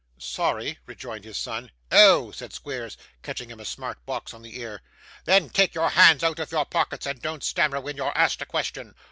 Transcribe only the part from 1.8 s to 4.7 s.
'Oh!' said Squeers, catching him a smart box on the